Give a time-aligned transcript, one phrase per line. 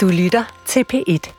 [0.00, 1.32] Du lytter til P1.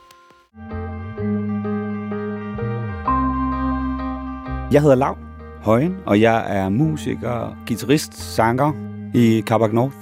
[4.72, 5.18] Jeg hedder Lav
[5.62, 8.74] Højen, og jeg er musiker, guitarist, sanger
[9.14, 9.96] i Carbac North.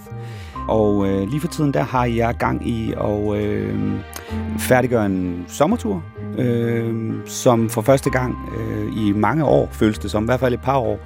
[0.68, 4.00] Og øh, lige for tiden der har jeg gang i at øh,
[4.58, 6.04] færdiggøre en sommertur,
[6.38, 10.54] øh, som for første gang øh, i mange år, føles det som, i hvert fald
[10.54, 11.00] et par år,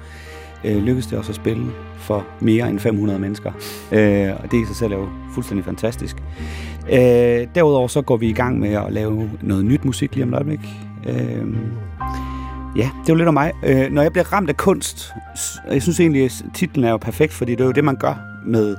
[0.64, 3.52] øh, lykkedes det også at spille for mere end 500 mennesker.
[3.92, 6.16] Øh, og det i sig selv er jo fuldstændig fantastisk.
[6.92, 10.28] Øh, derudover så går vi i gang med at lave noget nyt musik lige om
[10.28, 10.60] et øjeblik.
[11.06, 11.46] Øh,
[12.76, 13.52] ja, det var lidt om mig.
[13.62, 15.12] Øh, når jeg bliver ramt af kunst,
[15.70, 18.14] jeg synes egentlig, at titlen er jo perfekt, fordi det er jo det, man gør
[18.46, 18.76] med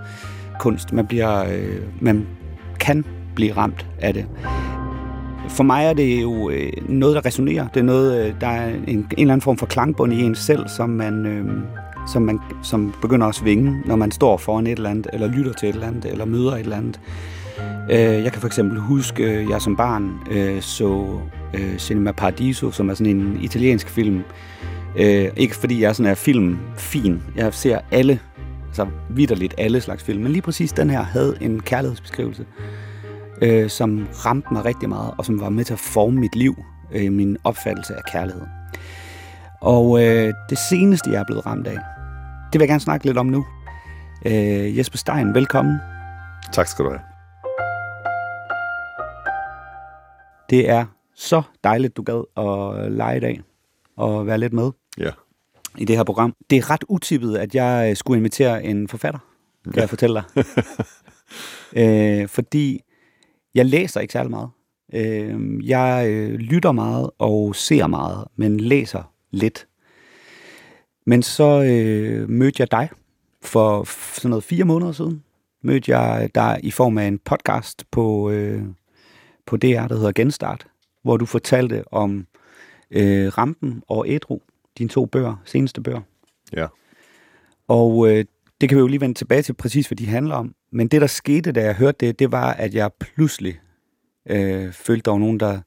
[0.60, 0.94] kunst.
[0.94, 2.28] Man, bliver, øh, man
[2.80, 3.06] kan
[3.36, 4.26] blive ramt af det.
[5.50, 7.68] For mig er det jo øh, noget, der resonerer.
[7.68, 10.36] Det er noget, øh, der er en, en eller anden form for klangbund i en
[10.36, 11.46] selv, som man, øh,
[12.08, 15.54] som man som begynder at svinge, når man står foran et eller andet, eller lytter
[15.54, 17.00] til et eller andet, eller møder et eller andet.
[17.92, 21.20] Øh, jeg kan for eksempel huske, at jeg som barn øh, så
[21.54, 24.24] øh, Cinema Paradiso, som er sådan en italiensk film.
[24.98, 27.22] Øh, ikke fordi jeg sådan er film fin.
[27.36, 28.20] Jeg ser alle,
[28.68, 30.24] altså vidderligt alle slags film.
[30.24, 32.46] Men lige præcis den her havde en kærlighedsbeskrivelse,
[33.42, 36.56] øh, som ramte mig rigtig meget, og som var med til at forme mit liv,
[36.92, 38.44] øh, min opfattelse af kærlighed.
[39.62, 41.78] Og øh, det seneste, jeg er blevet ramt af,
[42.54, 43.46] det vil jeg gerne snakke lidt om nu.
[44.26, 45.78] Øh, Jesper Stein, velkommen.
[46.54, 47.02] Tak skal du have.
[50.50, 53.42] Det er så dejligt, du gad at lege i dag
[53.98, 55.10] og være lidt med Ja.
[55.78, 56.34] i det her program.
[56.50, 59.20] Det er ret utippet, at jeg øh, skulle invitere en forfatter,
[59.64, 59.82] kan ja.
[59.82, 60.46] jeg fortælle dig.
[62.22, 62.82] øh, fordi
[63.56, 64.50] jeg læser ikke særlig meget.
[64.94, 69.68] Øh, jeg øh, lytter meget og ser meget, men læser lidt.
[71.06, 72.90] Men så øh, mødte jeg dig
[73.42, 73.84] for
[74.16, 75.24] sådan noget fire måneder siden.
[75.62, 78.64] Mødte jeg dig i form af en podcast på, øh,
[79.46, 80.68] på DR, der hedder Genstart,
[81.04, 82.28] hvor du fortalte om
[82.92, 84.40] øh, Rampen og Ædru,
[84.78, 86.02] dine to bøger, seneste bøger.
[86.54, 86.68] Ja.
[87.68, 88.26] Og øh,
[88.62, 90.56] det kan vi jo lige vende tilbage til præcis, hvad de handler om.
[90.76, 93.60] Men det, der skete, da jeg hørte det, det var, at jeg pludselig
[94.30, 95.62] øh, følte, der var nogen, der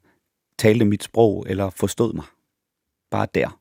[0.58, 2.24] talte mit sprog, eller forstod mig.
[3.10, 3.60] Bare der.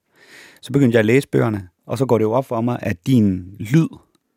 [0.62, 3.08] Så begyndte jeg at læse bøgerne, og så går det jo op for mig, at
[3.08, 3.88] din lyd,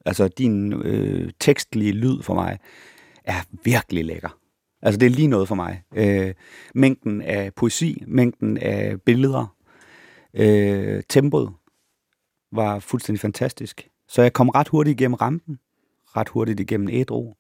[0.07, 2.59] altså din øh, tekstlige lyd for mig,
[3.25, 4.39] er virkelig lækker.
[4.83, 5.83] Altså det er lige noget for mig.
[5.95, 6.35] Øh,
[6.75, 9.57] mængden af poesi, mængden af billeder,
[10.35, 11.53] øh, tempoet
[12.53, 13.89] var fuldstændig fantastisk.
[14.09, 15.59] Så jeg kom ret hurtigt igennem rampen,
[16.17, 17.35] ret hurtigt igennem ædru.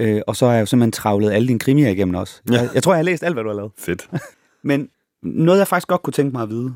[0.00, 2.40] Øh, og så har jeg jo simpelthen travlet alle dine krimier igennem også.
[2.50, 2.54] Ja.
[2.54, 3.72] Jeg, jeg tror, jeg har læst alt, hvad du har lavet.
[3.78, 4.10] Fedt.
[4.62, 4.88] Men
[5.22, 6.74] noget, jeg faktisk godt kunne tænke mig at vide,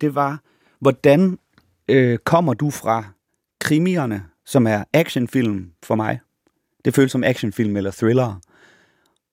[0.00, 0.40] det var,
[0.78, 1.38] hvordan
[1.88, 3.04] øh, kommer du fra
[3.60, 6.20] krimierne, som er actionfilm for mig?
[6.84, 8.40] Det føles som actionfilm eller thriller.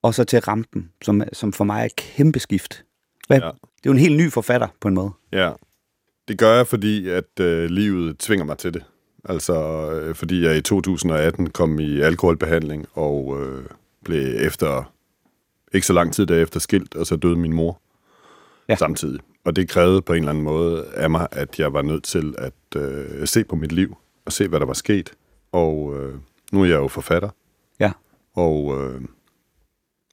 [0.01, 2.85] Og så til Rampen, som, som for mig er et kæmpe skift.
[3.27, 3.45] Hvad, Ja.
[3.45, 5.11] Det er jo en helt ny forfatter på en måde.
[5.31, 5.51] Ja.
[6.27, 8.83] Det gør jeg, fordi at øh, livet tvinger mig til det.
[9.25, 9.53] Altså,
[9.91, 13.65] øh, fordi jeg i 2018 kom i alkoholbehandling og øh,
[14.05, 14.93] blev efter
[15.73, 17.81] ikke så lang tid derefter skilt, og så døde min mor
[18.69, 18.75] Ja.
[18.75, 19.19] samtidig.
[19.45, 22.35] Og det krævede på en eller anden måde af mig, at jeg var nødt til
[22.37, 25.11] at øh, se på mit liv og se, hvad der var sket.
[25.51, 26.15] Og øh,
[26.51, 27.29] nu er jeg jo forfatter,
[27.79, 27.91] Ja.
[28.33, 29.01] og øh,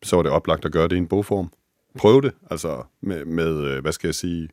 [0.02, 1.50] så var det oplagt at gøre det i en bogform.
[1.98, 4.48] Prøve det, altså med, med øh, hvad skal jeg sige,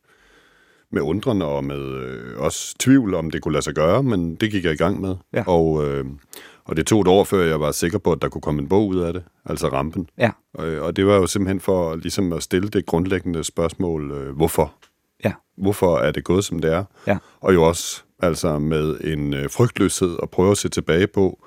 [0.95, 4.51] med undren og med øh, også tvivl, om det kunne lade sig gøre, men det
[4.51, 5.15] gik jeg i gang med.
[5.33, 5.43] Ja.
[5.47, 6.05] Og, øh,
[6.65, 8.69] og det tog et år, før jeg var sikker på, at der kunne komme en
[8.69, 10.09] bog ud af det, altså Rampen.
[10.17, 10.31] Ja.
[10.53, 14.73] Og, og det var jo simpelthen for ligesom at stille det grundlæggende spørgsmål, øh, hvorfor?
[15.23, 15.31] Ja.
[15.57, 16.83] Hvorfor er det gået, som det er?
[17.07, 17.17] Ja.
[17.41, 21.45] Og jo også altså med en øh, frygtløshed at prøve at se tilbage på,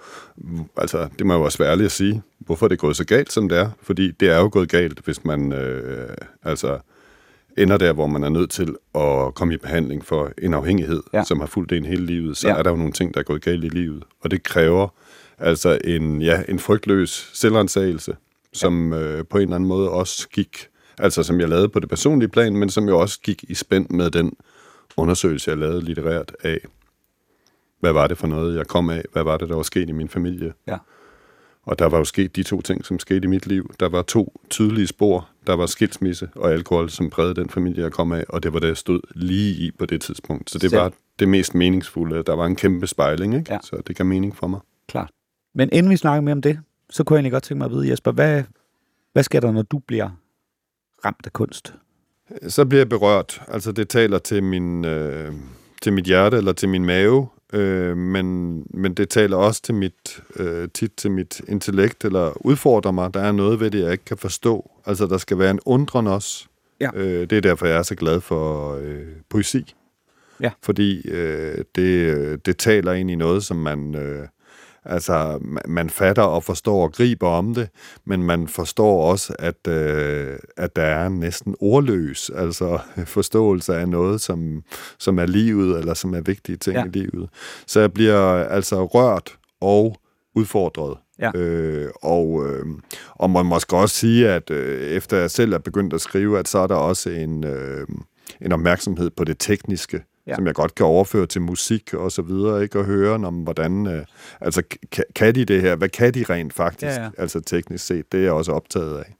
[0.77, 3.05] altså det må jeg jo også være ærlig at sige, hvorfor er det gået så
[3.05, 3.71] galt, som det er?
[3.83, 6.79] Fordi det er jo gået galt, hvis man øh, altså
[7.59, 11.19] ender der, hvor man er nødt til at komme i behandling for en afhængighed, Ja.
[11.19, 11.25] ja.
[11.25, 12.53] som har fulgt en hele livet, så Ja.
[12.55, 12.59] ja.
[12.59, 14.05] er der jo nogle ting, der er gået galt i livet.
[14.21, 14.89] Og det kræver
[15.39, 18.17] altså en, ja, en frygtløs selvansagelse,
[18.53, 20.69] som øh, på en eller anden måde også gik,
[20.99, 23.91] altså som jeg lavede på det personlige plan, men som jo også gik i spænd
[23.91, 24.33] med den
[24.97, 26.59] undersøgelse, jeg lavede litterært af,
[27.81, 29.93] hvad var det for noget, jeg kom af, hvad var det, der var sket i
[29.93, 30.53] min familie.
[30.67, 30.77] Ja.
[31.63, 33.71] Og der var jo sket de to ting, som skete i mit liv.
[33.81, 35.29] Der var to tydelige spor.
[35.49, 38.59] Der var skilsmisse og alkohol, som prægede den familie, jeg kom af, og det var
[38.59, 40.51] det, jeg stod lige i på det tidspunkt.
[40.51, 40.81] Så det Selv.
[40.81, 42.23] var det mest meningsfulde.
[42.23, 43.53] Der var en kæmpe spejling, ikke?
[43.53, 43.59] Ja.
[43.63, 44.61] så det gav mening for mig.
[44.89, 45.11] Klart.
[45.55, 46.61] Men inden vi snakker mere om det,
[46.91, 48.43] så kunne jeg egentlig godt tænke mig at vide, Jesper, hvad,
[49.13, 50.11] hvad sker der, når du bliver
[51.05, 51.75] ramt af kunst?
[52.49, 53.43] Så bliver jeg berørt.
[53.49, 55.33] Altså det taler til, min, øh,
[55.83, 60.23] til mit hjerte eller til min mave, øh, men, men det taler også til mit,
[60.37, 63.15] øh, tit til mit intellekt, eller udfordrer mig.
[63.15, 64.71] Der er noget ved det, jeg ikke kan forstå.
[64.89, 66.47] Altså, der skal være en undren også.
[66.81, 66.91] Ja.
[66.95, 69.75] Øh, det er derfor, jeg er så glad for øh, poesi.
[70.41, 70.51] Ja.
[70.63, 73.95] Fordi øh, det, det taler ind i noget, som man...
[73.95, 74.29] Øh,
[74.85, 75.39] Altså,
[75.69, 77.69] man fatter og forstår og griber om det,
[78.05, 82.79] men man forstår også, at, øh, at der er næsten ordløs altså
[83.17, 84.63] forståelse af noget, som,
[84.99, 86.85] som er livet, eller som er vigtige ting ja.
[86.85, 87.29] i livet.
[87.67, 89.97] Så jeg bliver altså rørt og
[90.35, 90.97] udfordret.
[91.19, 91.31] Ja.
[91.35, 92.67] Øh, og, øh,
[93.15, 96.49] og man måske også sige, at øh, efter jeg selv er begyndt at skrive, at
[96.49, 97.87] så er der også en, øh,
[98.41, 100.35] en opmærksomhed på det tekniske ja.
[100.35, 102.79] som jeg godt kan overføre til musik og så videre, ikke?
[102.79, 104.05] Og høre om, hvordan, øh,
[104.41, 104.63] altså,
[104.93, 105.77] kan, kan de det her?
[105.77, 107.11] Hvad kan de rent faktisk, ja, ja.
[107.19, 108.13] altså teknisk set?
[108.13, 109.15] Det er jeg også optaget af.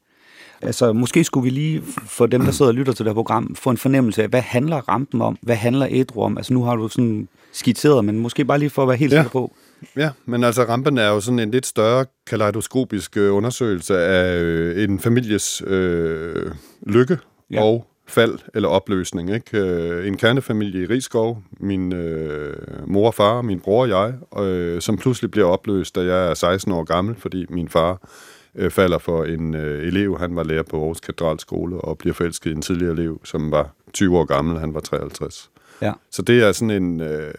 [0.63, 3.55] Altså, måske skulle vi lige, for dem, der sidder og lytter til det her program,
[3.55, 5.39] få en fornemmelse af, hvad handler rampen om?
[5.43, 6.37] Hvad handler ædru om?
[6.37, 9.19] Altså, nu har du sådan skitseret, men måske bare lige for at være helt ja.
[9.19, 9.53] sikker på.
[9.97, 14.85] Ja, men altså rampen er jo sådan en lidt større kaleidoskopisk øh, undersøgelse af øh,
[14.85, 16.53] en families øh,
[16.87, 17.19] lykke
[17.51, 17.63] ja.
[17.63, 19.31] og fald eller opløsning.
[19.31, 19.59] Ikke?
[19.59, 24.15] Øh, en kernefamilie i Rigskov, min øh, mor og far, min bror og jeg,
[24.45, 28.09] øh, som pludselig bliver opløst, da jeg er 16 år gammel, fordi min far
[28.55, 30.19] øh, falder for en øh, elev.
[30.19, 33.75] Han var lærer på Aarhus Katedralskole og bliver forelsket i en tidligere elev, som var
[33.93, 34.59] 20 år gammel.
[34.59, 35.51] Han var 53.
[35.83, 35.93] Ja.
[36.11, 37.01] Så det er sådan en...
[37.01, 37.35] Øh,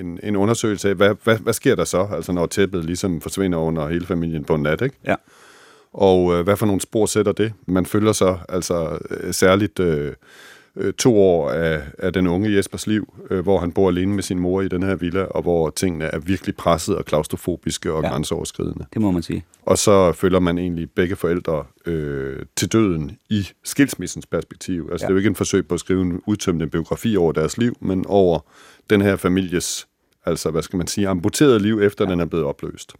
[0.00, 3.58] en, en undersøgelse af, hvad, hvad, hvad sker der så, altså når tæppet ligesom forsvinder
[3.58, 4.96] under hele familien på en nat, ikke?
[5.06, 5.14] Ja.
[5.92, 7.52] Og øh, hvad for nogle spor sætter det?
[7.66, 10.12] Man følger så altså øh, særligt øh,
[10.76, 14.22] øh, to år af, af den unge Jespers liv, øh, hvor han bor alene med
[14.22, 18.02] sin mor i den her villa, og hvor tingene er virkelig presset og klaustrofobiske og
[18.02, 18.86] ja, grænseoverskridende.
[18.92, 19.44] Det må man sige.
[19.62, 24.88] Og så følger man egentlig begge forældre øh, til døden i skilsmissens perspektiv.
[24.92, 25.06] Altså ja.
[25.06, 27.76] det er jo ikke en forsøg på at skrive en udtømmende biografi over deres liv,
[27.80, 28.38] men over
[28.90, 29.86] den her families,
[30.26, 32.10] altså hvad skal man sige, amputerede liv, efter ja.
[32.10, 32.92] den er blevet opløst.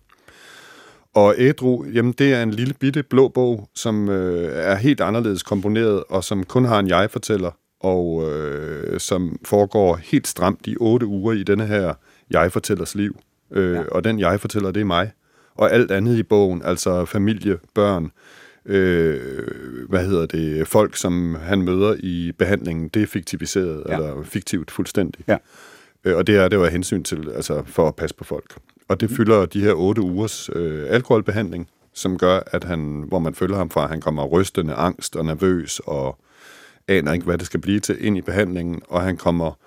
[1.14, 5.42] Og Ædru, jamen det er en lille bitte blå bog, som øh, er helt anderledes
[5.42, 7.50] komponeret, og som kun har en jeg-fortæller,
[7.82, 11.94] og øh, som foregår helt stramt i otte uger i denne her
[12.31, 13.17] jeg-fortællers liv.
[13.50, 13.82] Øh, ja.
[13.82, 15.12] Og den jeg-fortæller, det er mig.
[15.55, 18.11] Og alt andet i bogen, altså familie, børn,
[18.67, 19.20] øh,
[19.88, 23.94] hvad hedder det, folk, som han møder i behandlingen, det er fiktiviseret, ja.
[23.94, 25.25] eller fiktivt fuldstændig.
[25.29, 25.37] Ja.
[26.05, 28.55] Øh, og det er det jo af hensyn til, altså for at passe på folk.
[28.88, 33.34] Og det fylder de her otte ugers øh, alkoholbehandling, som gør, at han, hvor man
[33.34, 36.19] følger ham fra, han kommer rystende, angst og nervøs og
[36.88, 39.58] aner ikke, hvad det skal blive til ind i behandlingen, og han kommer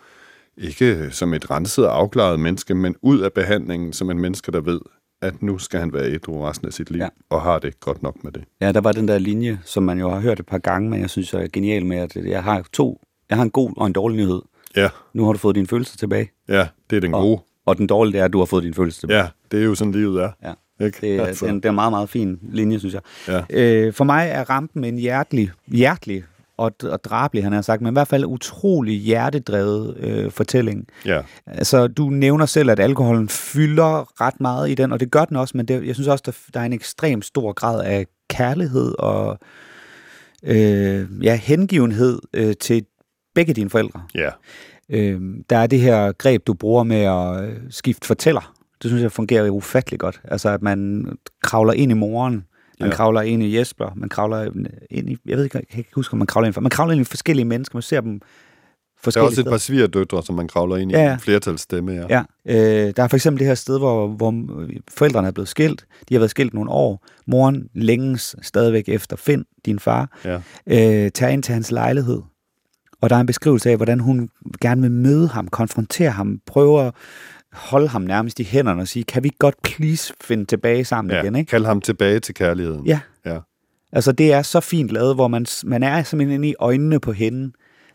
[0.58, 4.62] ikke som et renset og afklaret menneske, men ud af behandlingen som en menneske, der
[4.62, 4.80] ved,
[5.22, 7.08] at nu skal han være ædru resten af sit liv, ja.
[7.30, 8.44] og har det godt nok med det.
[8.62, 11.02] Ja, der var den der linje, som man jo har hørt et par gange, men
[11.02, 13.94] jeg synes er genial med, at jeg har to, jeg har en god og en
[13.94, 14.42] dårlig nyhed.
[14.76, 14.90] Ja.
[15.14, 16.32] Nu har du fået dine følelser tilbage.
[16.50, 17.42] Ja, det er den og, gode.
[17.66, 19.20] Og den dårlige, det er, at du har fået din følelse tilbage.
[19.20, 20.32] Ja, det er jo sådan, livet er.
[20.44, 20.86] Ja.
[20.86, 20.98] Ikke?
[21.02, 21.46] Det, er, altså.
[21.46, 23.02] det, er en, det er en meget, meget fin linje, synes jeg.
[23.28, 23.42] Ja.
[23.50, 26.24] Øh, for mig er rampen en hjertelig, hjertelig
[26.58, 30.88] og, og drabelig, han har sagt, men i hvert fald utrolig hjertedrevet øh, fortælling.
[31.06, 31.22] Ja.
[31.48, 35.38] Altså, du nævner selv, at alkoholen fylder ret meget i den, og det gør den
[35.38, 38.96] også, men det, jeg synes også, der, der er en ekstrem stor grad af kærlighed
[39.00, 39.40] og
[40.44, 42.86] øh, ja, hengivenhed øh, til
[43.36, 44.02] begge dine forældre.
[44.16, 44.30] Ja.
[44.90, 48.54] Øh, der er det her greb, du bruger med at øh, skifte fortæller.
[48.82, 50.22] Det synes jeg fungerer ufattelig godt.
[50.24, 51.06] Altså, at man
[51.44, 52.46] kravler ind i moren,
[52.80, 52.96] man ja.
[52.96, 54.52] kravler ind i Jesper, man kravler
[54.90, 56.94] ind i, jeg ved ikke, jeg kan ikke huske, om man kravler ind, man kravler
[56.94, 58.22] ind i forskellige mennesker, man ser dem
[59.14, 62.06] der er også et par svigerdøtre, som man kravler ind i ja, flertalsstemme, ja.
[62.10, 62.24] ja.
[62.46, 64.34] Øh, der er for eksempel det her sted, hvor, hvor
[64.90, 65.86] forældrene er blevet skilt.
[66.10, 67.06] De har været skilt nogle år.
[67.28, 70.20] Moren længes stadigvæk efter Finn, din far.
[70.26, 70.36] Ja.
[70.68, 72.22] Øh, tager ind til hans lejlighed.
[73.02, 74.30] Og der er en beskrivelse af, hvordan hun
[74.62, 76.94] gerne vil møde ham, konfrontere ham, prøve at
[77.56, 81.22] holde ham nærmest i hænderne og sige, kan vi godt please finde tilbage sammen ja,
[81.22, 81.36] igen?
[81.36, 81.50] Ikke?
[81.50, 82.86] Kald ham tilbage til kærligheden.
[82.86, 83.00] Ja.
[83.26, 83.40] ja.
[83.92, 87.12] Altså, det er så fint lavet, hvor man, man er simpelthen inde i øjnene på
[87.12, 87.52] hende,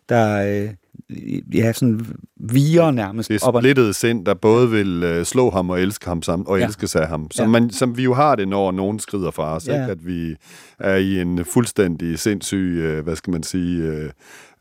[0.09, 0.71] der øh,
[1.55, 3.29] ja, sådan viger nærmest.
[3.29, 6.59] Det er splittet sind, der både vil øh, slå ham og elske ham sammen, og
[6.59, 6.67] ja.
[6.67, 7.31] elske sig ham.
[7.31, 7.51] Som, ja.
[7.51, 9.67] man, som vi jo har det, når nogen skrider fra os.
[9.67, 9.81] Ja.
[9.81, 9.93] Ikke?
[9.93, 10.37] At vi
[10.79, 14.11] er i en fuldstændig sindssyg, øh, hvad skal man sige, øh,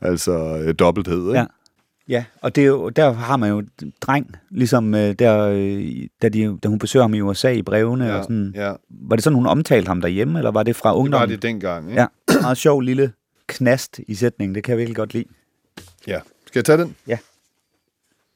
[0.00, 1.26] altså øh, dobbelthed.
[1.26, 1.38] Ikke?
[1.38, 1.44] Ja.
[2.10, 3.62] Ja, og det er jo, der har man jo
[4.00, 8.04] dreng, ligesom øh, der, øh, da, de, da hun besøger ham i USA i brevene.
[8.06, 8.52] Ja, og sådan.
[8.54, 8.72] ja.
[8.90, 11.28] Var det sådan, hun omtalte ham derhjemme, eller var det fra ungdommen?
[11.28, 12.00] Det var det dengang, ikke?
[12.00, 12.06] Ja,
[12.40, 13.12] meget sjov lille
[13.46, 15.24] knast i sætningen, det kan jeg virkelig godt lide.
[16.06, 16.20] Ja.
[16.46, 16.96] Skal jeg tage den?
[17.06, 17.18] Ja.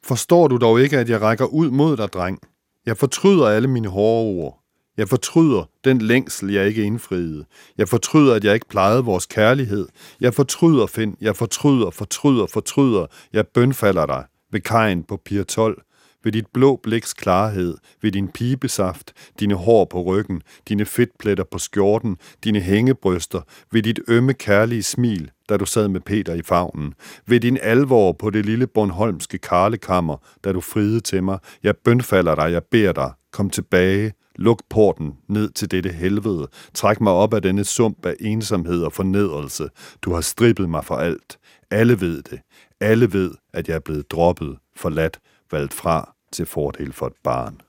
[0.05, 2.39] Forstår du dog ikke, at jeg rækker ud mod dig, dreng?
[2.87, 4.64] Jeg fortryder alle mine hårde ord.
[4.97, 7.45] Jeg fortryder den længsel, jeg ikke indfriede.
[7.79, 9.89] Jeg fortryder, at jeg ikke plejede vores kærlighed.
[10.21, 11.17] Jeg fortryder, Finn.
[11.21, 13.07] Jeg fortryder, fortryder, fortryder.
[13.33, 15.83] Jeg bønfalder dig ved kajen på Pier 12.
[16.25, 21.59] ved dit blå bliks klarhed, ved din pibesaft, dine hår på ryggen, dine fedtpletter på
[21.59, 23.41] skjorten, dine hængebryster,
[23.73, 26.95] ved dit ømme kærlige smil, da du sad med Peter i favnen,
[27.27, 31.39] ved din alvor på det lille Bornholmske karlekammer, da du friede til mig.
[31.63, 37.01] Jeg bønfalder dig, jeg beder dig, kom tilbage, luk porten ned til dette helvede, træk
[37.01, 39.69] mig op af denne sump af ensomhed og fornedrelse.
[40.03, 41.39] Du har strippet mig for alt.
[41.71, 42.41] Alle ved det.
[42.81, 45.21] Alle ved, at jeg er blevet droppet, forladt,
[45.53, 47.61] valgt fra til fordel for et barn.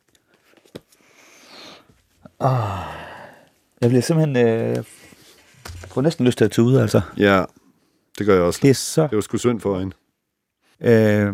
[2.40, 2.96] Oh,
[3.82, 4.48] jeg bliver simpelthen...
[4.48, 4.84] Øh,
[5.88, 7.02] får næsten lyst til at tage ud, altså.
[7.18, 7.44] Ja,
[8.18, 8.60] det gør jeg også.
[8.64, 9.02] Det er så...
[9.02, 9.96] Det var sgu synd for hende.
[10.82, 11.34] Øh,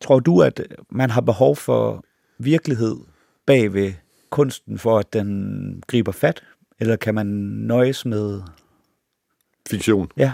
[0.00, 2.04] tror du, at man har behov for
[2.38, 2.96] virkelighed
[3.46, 3.92] bag ved
[4.32, 6.42] kunsten, for at den griber fat?
[6.80, 7.26] Eller kan man
[7.66, 8.42] nøjes med...
[9.68, 10.08] Fiktion.
[10.16, 10.32] Ja.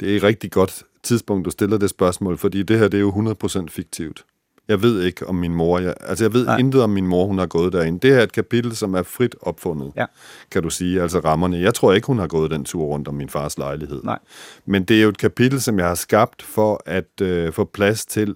[0.00, 3.00] Det er et rigtig godt tidspunkt, du stiller det spørgsmål, fordi det her det er
[3.00, 4.24] jo 100% fiktivt.
[4.68, 6.58] Jeg ved ikke om min mor, jeg, altså jeg ved Nej.
[6.58, 7.98] intet om min mor, hun har gået derinde.
[7.98, 10.06] Det her er et kapitel, som er frit opfundet, ja.
[10.50, 11.58] kan du sige, altså rammerne.
[11.58, 14.00] Jeg tror ikke, hun har gået den tur rundt om min fars lejlighed.
[14.04, 14.18] Nej.
[14.66, 18.06] Men det er jo et kapitel, som jeg har skabt for at øh, få plads
[18.06, 18.34] til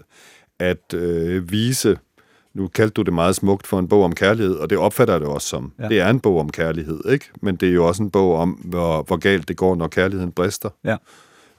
[0.59, 1.99] at øh, vise,
[2.55, 5.21] nu kaldte du det meget smukt for en bog om kærlighed, og det opfatter jeg
[5.21, 5.73] det også som.
[5.79, 5.89] Ja.
[5.89, 7.31] Det er en bog om kærlighed, ikke?
[7.43, 10.33] Men det er jo også en bog om, hvor, hvor galt det går, når kærligheden
[10.33, 10.69] brister.
[10.85, 10.97] Ja.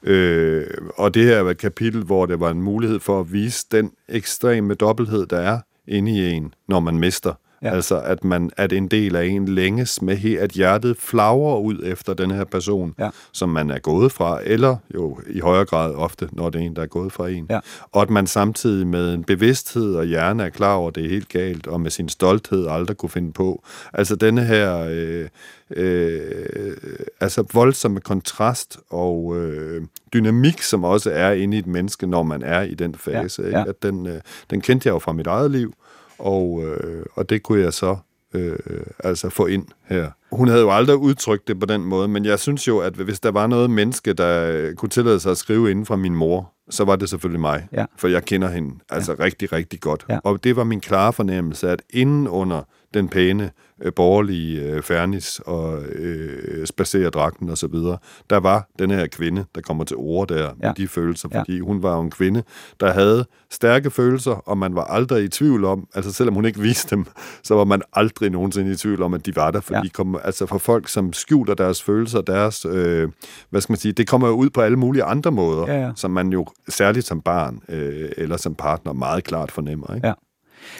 [0.03, 0.67] Øh,
[0.97, 3.91] og det her er et kapitel, hvor det var en mulighed for at vise den
[4.09, 7.33] ekstreme dobbelthed, der er inde i en, når man mister.
[7.63, 7.73] Ja.
[7.73, 12.13] Altså, at, man, at en del af en længes med, at hjertet flagrer ud efter
[12.13, 13.09] den her person, ja.
[13.31, 16.75] som man er gået fra, eller jo i højere grad ofte, når det er en,
[16.75, 17.45] der er gået fra en.
[17.49, 17.59] Ja.
[17.91, 21.09] Og at man samtidig med en bevidsthed og hjerne er klar over, at det er
[21.09, 23.63] helt galt, og med sin stolthed aldrig kunne finde på.
[23.93, 25.27] Altså denne her øh,
[25.75, 26.75] øh,
[27.19, 29.81] altså voldsomme kontrast og øh,
[30.13, 33.41] dynamik, som også er inde i et menneske, når man er i den fase.
[33.41, 33.59] Ja.
[33.59, 33.69] Ja.
[33.69, 35.73] At den, øh, den kendte jeg jo fra mit eget liv,
[36.21, 37.97] og, øh, og det kunne jeg så
[38.33, 38.57] øh,
[39.03, 40.11] altså få ind her.
[40.31, 43.19] Hun havde jo aldrig udtrykt det på den måde, men jeg synes jo, at hvis
[43.19, 46.83] der var noget menneske, der kunne tillade sig at skrive inden fra min mor, så
[46.83, 47.67] var det selvfølgelig mig.
[47.73, 47.85] Ja.
[47.97, 49.23] For jeg kender hende altså ja.
[49.23, 50.05] rigtig, rigtig godt.
[50.09, 50.19] Ja.
[50.23, 52.61] Og det var min klare fornemmelse, at inden under
[52.93, 53.51] den pæne
[53.81, 57.97] øh, borgerlige øh, fernis og øh, spacerdragten og så videre,
[58.29, 60.51] der var den her kvinde, der kommer til ord der ja.
[60.61, 61.63] med de følelser, fordi ja.
[61.63, 62.43] hun var jo en kvinde,
[62.79, 66.59] der havde stærke følelser, og man var aldrig i tvivl om, altså selvom hun ikke
[66.59, 67.05] viste dem,
[67.43, 69.89] så var man aldrig nogensinde i tvivl om, at de var der, fordi ja.
[69.93, 73.09] kom, altså for folk, som skjuler deres følelser, deres, øh,
[73.49, 75.91] hvad skal man sige, det kommer jo ud på alle mulige andre måder, ja, ja.
[75.95, 79.95] som man jo særligt som barn øh, eller som partner meget klart fornemmer.
[79.95, 80.07] Ikke?
[80.07, 80.13] Ja.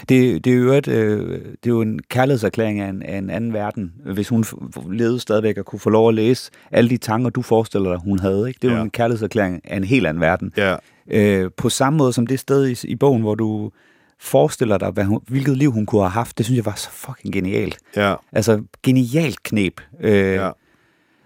[0.10, 3.30] Det, det, er jo et, øh, det er jo en kærlighedserklæring af en, af en
[3.30, 4.46] anden verden, hvis hun
[4.92, 8.20] levede stadigvæk og kunne få lov at læse alle de tanker, du forestiller dig, hun
[8.20, 8.48] havde.
[8.48, 8.60] Ikke?
[8.62, 8.78] Det er ja.
[8.78, 10.54] jo en kærlighedserklæring af en helt anden verden.
[10.58, 10.76] Ja.
[11.12, 13.72] Øh, på samme måde som det sted i, i bogen, hvor du
[14.20, 16.90] forestiller dig, hvad hun, hvilket liv hun kunne have haft, det synes jeg var så
[16.92, 17.78] fucking genialt.
[17.96, 18.16] Ja.
[18.32, 19.82] Altså, genialt knep.
[20.04, 20.50] Øh, Ja.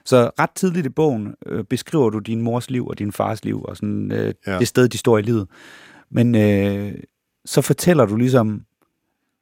[0.07, 3.61] Så ret tidligt i bogen øh, beskriver du din mors liv og din fars liv,
[3.63, 4.53] og sådan, øh, Ja.
[4.53, 4.59] ja.
[4.59, 5.47] det sted, de står i livet.
[6.11, 6.93] Men øh,
[7.45, 8.61] så fortæller du ligesom,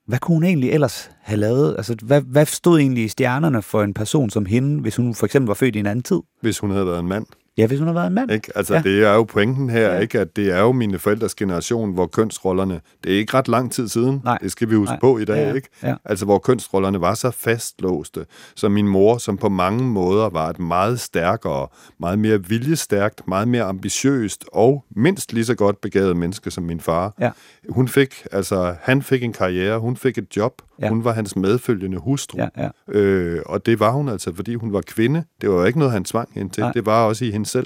[0.08, 1.76] hvad kunne hun egentlig ellers have lavet?
[1.78, 5.26] Altså, hvad, hvad stod egentlig i stjernerne for en person som hende, hvis hun for
[5.26, 6.20] eksempel var født i en anden tid?
[6.42, 7.26] Hvis hun havde været en mand.
[7.58, 8.32] Ja, hvis hun havde været en mand.
[8.32, 8.52] Ikke?
[8.56, 8.82] Altså, Ja.
[8.82, 10.00] det er jo pointen her, ja.
[10.00, 10.20] ikke?
[10.20, 13.88] at det er jo mine forældres generation, hvor kønsrollerne, det er ikke ret lang tid
[13.88, 14.38] siden, Nej.
[14.42, 15.00] det skal vi huske Nej.
[15.00, 15.54] på i dag, Ja, ja.
[15.54, 15.68] ikke?
[15.84, 15.96] Ja.
[16.06, 20.60] Altså, hvor kønsrollerne var så fastlåste, så min mor, som på mange måder var et
[20.60, 21.68] meget stærkere,
[22.00, 26.80] meget mere viljestærkt, meget mere ambitiøst og mindst lige så godt begavet menneske som min
[26.80, 27.14] far.
[27.20, 27.30] Ja.
[27.70, 30.90] Hun fik, altså, han fik en karriere, hun fik et job, Ja.
[30.90, 32.38] hun var hans medfølgende hustru.
[32.38, 32.70] Ja, ja.
[33.00, 35.24] Øh, og det var hun altså, fordi hun var kvinde.
[35.42, 36.62] Det var jo ikke noget, han tvang hende til.
[36.64, 36.72] Nej.
[36.72, 37.66] Det var også i hende selv.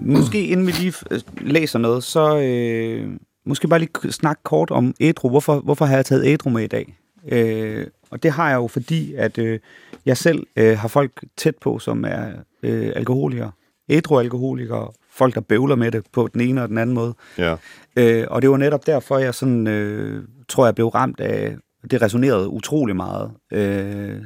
[0.00, 3.10] Måske inden vi lige øh, læser noget, så øh,
[3.46, 5.28] måske bare lige snakke kort om ædru.
[5.28, 6.98] Hvorfor, hvorfor har jeg taget ædru med i dag?
[7.28, 9.58] Øh, og det har jeg jo, fordi at øh,
[10.06, 12.32] jeg selv øh, har folk tæt på, som er
[12.62, 13.50] øh, alkoholikere.
[13.88, 14.92] Ædru-alkoholikere.
[15.10, 17.14] Folk, der bøvler med det på den ene og den anden måde.
[17.38, 17.56] Ja.
[17.96, 21.56] Øh, og det var netop derfor, jeg sådan, øh, tror, jeg blev ramt af,
[21.90, 24.22] det resonerede utrolig meget, øh,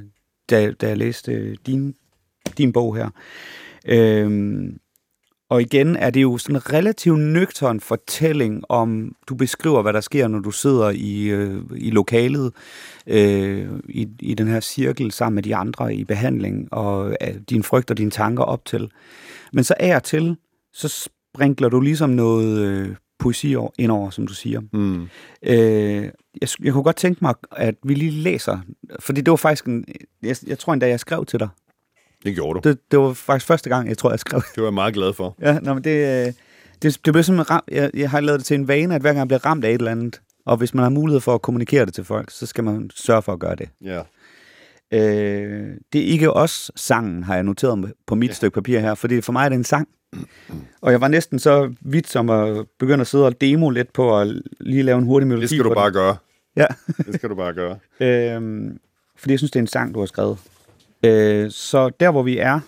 [0.50, 1.94] da, da jeg læste din,
[2.58, 3.08] din bog her.
[3.88, 4.62] Øh,
[5.52, 10.00] og igen er det jo sådan en relativt nøgtern fortælling om, du beskriver, hvad der
[10.00, 12.52] sker, når du sidder i, øh, i lokalet,
[13.06, 17.62] øh, i, i den her cirkel sammen med de andre i behandling, og øh, dine
[17.62, 18.90] frygter, dine tanker op til.
[19.52, 20.36] Men så af og til,
[20.72, 24.60] så sprinkler du ligesom noget øh, poesi over, indover, som du siger.
[24.72, 25.02] Mm.
[25.42, 28.58] Øh, jeg, jeg kunne godt tænke mig, at vi lige læser,
[29.00, 29.84] fordi det var faktisk en,
[30.22, 31.48] jeg, jeg tror endda, jeg skrev til dig.
[32.24, 32.68] Det gjorde du.
[32.68, 34.42] Det, det var faktisk første gang, jeg tror, jeg skrev.
[34.54, 35.36] Det var jeg meget glad for.
[35.42, 36.32] Ja, nå, men det, øh,
[36.82, 39.10] det, det blev simpelthen ramt, jeg, jeg har lavet det til en vane, at hver
[39.10, 41.42] gang jeg bliver ramt af et eller andet, og hvis man har mulighed for at
[41.42, 43.68] kommunikere det til folk, så skal man sørge for at gøre det.
[43.84, 44.02] Ja.
[44.92, 48.34] Øh, det er ikke os sangen, har jeg noteret på mit ja.
[48.34, 49.88] stykke papir her, fordi for mig er det en sang.
[50.80, 54.18] Og jeg var næsten så vidt som at begynde at sidde og demo lidt på
[54.20, 55.42] at lige lave en hurtig melodi.
[55.42, 55.94] Det skal du bare den.
[55.94, 56.16] gøre.
[56.56, 56.66] Ja.
[57.06, 57.78] Det skal du bare gøre.
[58.00, 58.78] Øhm,
[59.16, 60.38] fordi jeg synes, det er en sang, du har skrevet.
[61.04, 62.60] Øh, så der, hvor vi er,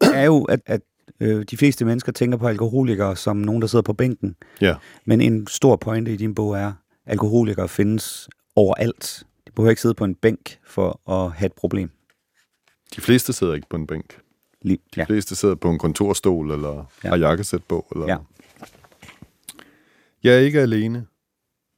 [0.00, 0.80] er jo, at, at
[1.20, 4.36] øh, de fleste mennesker tænker på alkoholikere som nogen, der sidder på bænken.
[4.60, 4.74] Ja.
[5.04, 6.74] Men en stor pointe i din bog er, at
[7.06, 9.22] alkoholikere findes overalt.
[9.46, 11.90] De behøver ikke sidde på en bænk for at have et problem.
[12.96, 14.18] De fleste sidder ikke på en bænk.
[14.62, 15.04] Lige, De ja.
[15.04, 17.08] fleste sidder på en kontorstol, eller ja.
[17.08, 17.86] har jakkesæt på.
[17.94, 18.06] Eller...
[18.06, 18.16] Ja.
[20.22, 21.06] Jeg er ikke alene.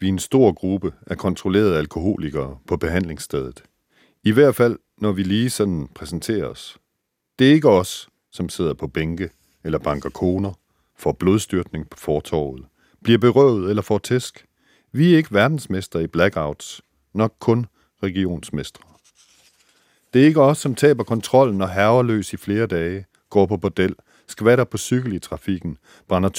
[0.00, 3.62] Vi er en stor gruppe af kontrollerede alkoholikere på behandlingsstedet.
[4.24, 6.78] I hvert fald, når vi lige sådan præsenterer os.
[7.38, 9.30] Det er ikke os, som sidder på bænke
[9.64, 10.52] eller banker koner,
[10.96, 12.64] får blodstyrtning på fortorvet,
[13.02, 14.46] bliver berøvet eller får tæsk.
[14.92, 16.82] Vi er ikke verdensmester i blackouts,
[17.14, 17.66] nok kun
[18.02, 18.82] regionsmestre.
[20.14, 23.94] Det er ikke os, som taber kontrollen og herreløs i flere dage, går på bordel,
[24.26, 26.30] skvatter på cykel i trafikken, brænder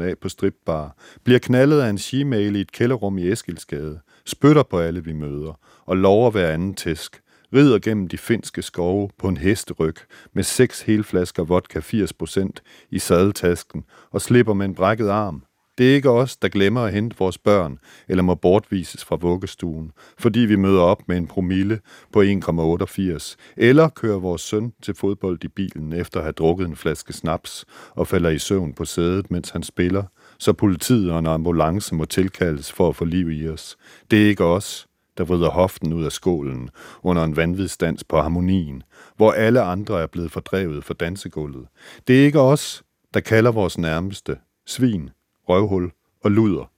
[0.00, 4.62] 20.000 af på stripbar, bliver knaldet af en shemale i et kælderrum i Eskilsgade, spytter
[4.62, 7.20] på alle, vi møder, og lover hver anden tæsk,
[7.54, 9.96] rider gennem de finske skove på en hesteryg
[10.32, 12.48] med seks helflasker vodka 80%
[12.90, 15.42] i sadeltasken og slipper med en brækket arm.
[15.78, 17.78] Det er ikke os, der glemmer at hente vores børn
[18.08, 21.80] eller må bortvises fra vuggestuen, fordi vi møder op med en promille
[22.12, 26.76] på 1,88, eller kører vores søn til fodbold i bilen efter at have drukket en
[26.76, 30.02] flaske snaps og falder i søvn på sædet, mens han spiller,
[30.38, 33.76] så politiet og en ambulance må tilkaldes for at få liv i os.
[34.10, 34.87] Det er ikke os,
[35.18, 36.70] der vrider hoften ud af skålen
[37.02, 38.82] under en vanvidsdans på harmonien,
[39.16, 41.66] hvor alle andre er blevet fordrevet fra dansegulvet.
[42.08, 42.82] Det er ikke os,
[43.14, 45.10] der kalder vores nærmeste svin,
[45.48, 46.70] røvhul og luder,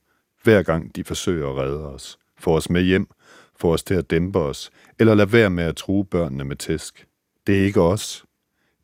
[0.43, 3.09] hver gang de forsøger at redde os, få os med hjem,
[3.57, 7.07] få os til at dæmpe os, eller lade være med at true børnene med tæsk.
[7.47, 8.25] Det er ikke os.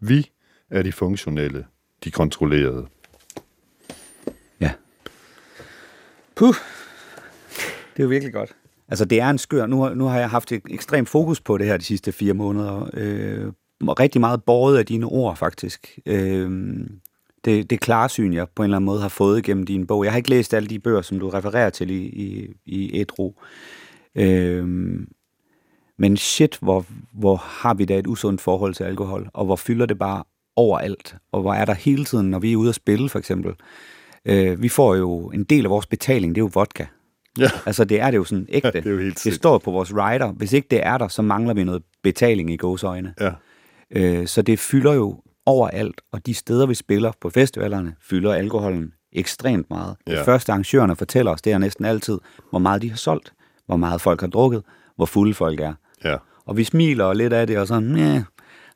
[0.01, 0.31] Vi
[0.71, 1.67] er de funktionelle,
[2.05, 2.87] de kontrollerede.
[4.61, 4.73] ja.
[6.35, 6.55] Puh.
[7.97, 8.57] Det er jo virkelig godt.
[8.89, 9.67] Altså, det er en skør...
[9.67, 12.91] Nu, nu har jeg haft et ekstremt fokus på det her de sidste fire måneder.
[12.95, 15.99] Øh, og rigtig meget båret af dine ord, faktisk.
[16.07, 16.51] Øh,
[17.45, 20.05] det, det klarsyn, jeg på en eller anden måde har fået gennem din bog.
[20.05, 23.33] Jeg har ikke læst alle de bøger, som du refererer til i, i, i Ædru.
[24.15, 24.67] Øh,
[25.99, 29.87] men shit, hvor, hvor har vi da et usundt forhold til alkohol, og hvor fylder
[29.87, 30.25] det bare
[30.57, 33.55] overalt, og hvor er der hele tiden, når vi er ude at spille, for eksempel.
[34.25, 36.85] Øh, vi får jo en del af vores betaling, det er jo vodka.
[37.39, 38.71] Ja, Altså, det er det jo sådan ægte.
[38.73, 40.33] det er jo helt det står på vores rider.
[40.33, 43.15] Hvis ikke det er der, så mangler vi noget betaling i gåsøjne.
[43.21, 43.31] Ja.
[43.91, 48.93] Øh, så det fylder jo overalt, og de steder, vi spiller på festivalerne, fylder alkoholen
[49.13, 49.97] ekstremt meget.
[50.07, 50.13] Ja.
[50.13, 50.19] Ja.
[50.19, 52.19] Det første arrangørerne fortæller os, det er næsten altid,
[52.51, 53.33] hvor meget de har solgt,
[53.67, 54.63] hvor meget folk har drukket,
[54.97, 55.75] hvor fulde folk er.
[56.05, 58.23] Ja, Og vi smiler lidt af det, og sådan, ja,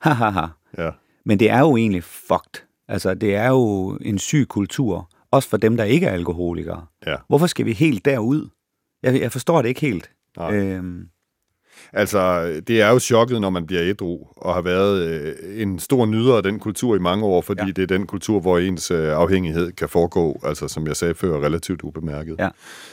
[0.00, 0.46] ha, ha, ha.
[0.78, 0.90] ja,
[1.24, 2.62] Men det er jo egentlig fucked.
[2.88, 6.86] Altså, det er jo en syg kultur, også for dem, der ikke er alkoholikere.
[7.06, 7.16] ja.
[7.28, 8.48] Hvorfor skal vi helt derud?
[9.02, 10.10] Jeg, jeg forstår det ikke helt.
[10.36, 10.54] Nej.
[10.56, 11.08] Øhm,
[11.92, 16.06] Altså, det er jo chokket, når man bliver ædru, og har været øh, en stor
[16.06, 17.72] nyder af den kultur i mange år, fordi Ja.
[17.72, 21.38] det er den kultur, hvor ens øh, afhængighed kan foregå, altså som jeg sagde før,
[21.40, 22.36] relativt ubemærket.
[22.38, 22.48] Ja.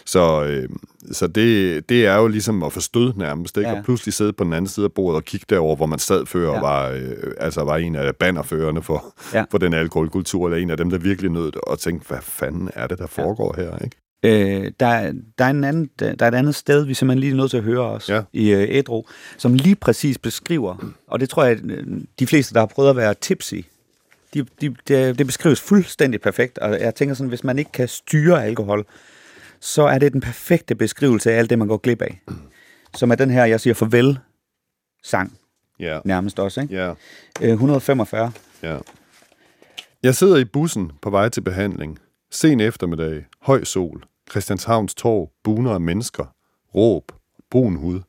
[0.06, 0.69] Så, øh,
[1.12, 3.69] så det, det er jo ligesom at få stød nærmest, ikke?
[3.69, 3.78] Ja.
[3.78, 6.26] Og pludselig sidde på den anden side af bordet og kigge derover, hvor man sad
[6.26, 6.56] før, Ja.
[6.56, 7.02] og var, øh,
[7.38, 9.39] altså var en af bannerførerne for, Ja.
[9.39, 9.45] ja.
[9.52, 12.69] for den alkoholkultur, eller en af dem, der virkelig nød det, og tænkte, hvad fanden
[12.73, 13.63] er det, der foregår ja.
[13.63, 13.95] her, ikke?
[14.23, 17.36] Øh, der, der, er en anden, der er et andet sted, vi simpelthen lige er
[17.36, 18.21] nødt til at høre os Ja.
[18.34, 19.03] i øh, Ædru,
[19.38, 21.86] som lige præcis beskriver, og det tror jeg, øh,
[22.19, 23.56] de fleste, der har prøvet at være tipsy,
[24.34, 27.88] de, de, det, det beskrives fuldstændig perfekt, og jeg tænker sådan, hvis man ikke kan
[27.88, 28.86] styre alkohol,
[29.60, 32.21] så er det den perfekte beskrivelse af alt det, man går glip af.
[32.95, 34.17] Som er den her, jeg siger farvel,
[35.03, 35.38] sang
[35.80, 35.99] Ja.
[36.06, 36.75] nærmest også, ikke?
[36.75, 36.93] Ja.
[37.41, 38.32] Øh, 145.
[38.63, 38.77] Ja.
[40.03, 41.99] Jeg sidder i bussen på vej til behandling.
[42.32, 46.26] Sen eftermiddag, høj sol, Christianshavns torv, buner af mennesker,
[46.76, 47.12] råb,
[47.52, 48.02] brun hud.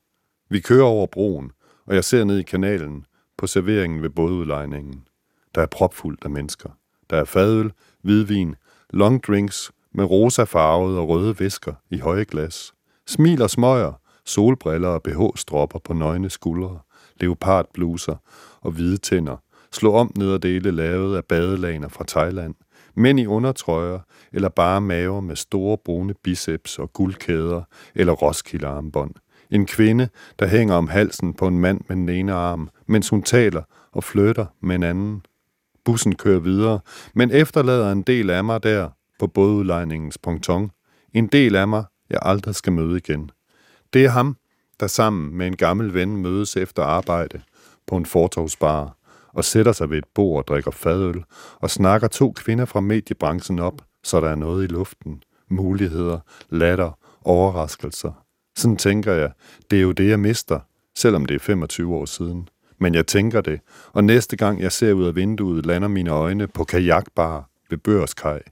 [0.51, 1.53] Vi kører over broen,
[1.87, 5.09] og jeg ser ned i kanalen på serveringen ved bådudlejningen.
[5.55, 6.71] Der er propfuldt af mennesker.
[7.11, 8.55] Der er fadøl, hvidvin,
[8.91, 12.73] long drinks med rosa farvede og røde væsker i høje glas.
[13.07, 13.93] Smil og smøger,
[14.25, 16.79] solbriller og BH-stropper på nøgne skuldre,
[17.21, 18.17] leopardbluser
[18.61, 19.37] og hvide tænder,
[19.73, 22.55] slå om nederdele lavet af badelagner fra Thailand,
[22.99, 23.99] Mænd i undertrøjer,
[24.33, 27.63] eller bare maver med store brune biceps og guldkæder,
[27.95, 29.15] eller roskildearmbånd.
[29.51, 30.09] En kvinde,
[30.39, 34.05] der hænger om halsen på en mand med den ene arm, mens hun taler og
[34.05, 35.23] flytter med en anden.
[35.85, 36.81] Bussen kører videre,
[37.15, 40.71] men efterlader en del af mig der på bådudlejningens ponton.
[41.15, 43.31] En del af mig, jeg aldrig skal møde igen.
[43.93, 44.37] Det er ham,
[44.81, 47.41] der sammen med en gammel ven mødes efter arbejde
[47.87, 48.98] på en fortovsbar
[49.35, 51.25] og sætter sig ved et bord og drikker fadøl
[51.61, 55.23] og snakker to kvinder fra mediebranchen op, så der er noget i luften.
[55.51, 56.19] Muligheder,
[56.51, 58.25] latter, overraskelser.
[58.57, 59.33] Sådan tænker jeg,
[59.71, 60.61] det er jo det, jeg mister,
[60.97, 62.49] selvom det er 25 år siden.
[62.81, 63.61] Men jeg tænker det,
[63.93, 68.43] og næste gang jeg ser ud af vinduet, lander mine øjne på kajakbar ved Børskaj.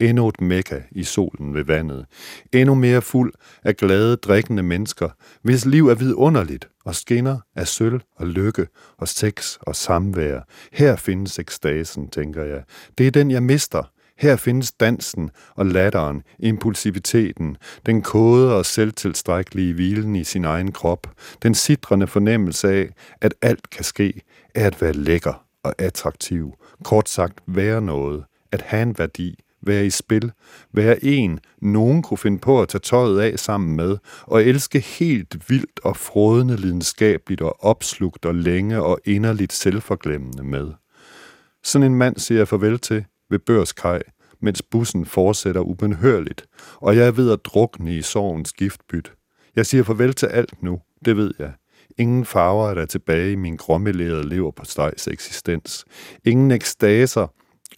[0.00, 2.06] Endnu et mekka i solen ved vandet.
[2.52, 3.32] Endnu mere fuld
[3.64, 5.08] af glade, drikkende mennesker,
[5.42, 8.66] hvis liv er vidunderligt og skinner af sølv og lykke
[8.98, 10.40] og sex og samvær.
[10.72, 12.62] Her findes ekstasen, tænker jeg.
[12.98, 13.90] Det er den, jeg mister.
[14.18, 17.56] Her findes dansen og latteren, impulsiviteten,
[17.86, 21.06] den kode og selvtilstrækkelige hvilen i sin egen krop,
[21.42, 22.88] den sidrende fornemmelse af,
[23.20, 24.20] at alt kan ske,
[24.54, 26.52] er at være lækker og attraktiv.
[26.84, 30.32] Kort sagt, være noget, at have en værdi, være i spil,
[30.72, 35.50] være en, nogen kunne finde på at tage tøjet af sammen med, og elske helt
[35.50, 40.72] vildt og frodende lidenskabeligt og opslugt og længe og inderligt selvforglemmende med.
[41.64, 44.02] Sådan en mand siger jeg farvel til ved børskaj,
[44.40, 49.12] mens bussen fortsætter ubenhørligt, og jeg er ved at drukne i sorgens giftbyt.
[49.56, 51.52] Jeg siger farvel til alt nu, det ved jeg.
[51.98, 55.84] Ingen farver er der tilbage i min grommelerede lever på stejs eksistens.
[56.24, 57.26] Ingen ekstaser,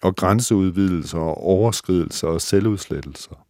[0.01, 3.45] og grænseudvidelser og overskridelser og selvudslettelser.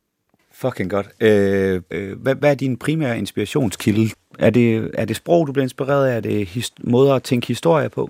[0.51, 1.09] Fucking godt.
[1.19, 4.09] Øh, øh, hvad, hvad er din primære inspirationskilde?
[4.39, 6.15] Er det, er det sprog, du bliver inspireret af?
[6.15, 8.09] Er det his, måder at tænke historie på?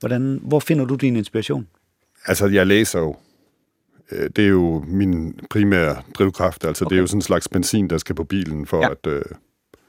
[0.00, 1.68] Hvordan, hvor finder du din inspiration?
[2.26, 3.16] Altså, jeg læser jo.
[4.12, 6.64] Øh, det er jo min primære drivkraft.
[6.64, 6.90] Altså, okay.
[6.90, 8.90] det er jo sådan en slags benzin, der skal på bilen for ja.
[8.90, 9.06] at...
[9.06, 9.22] Øh,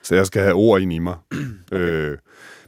[0.02, 1.16] så jeg skal have ord ind i mig.
[1.72, 1.80] okay.
[1.80, 2.18] øh,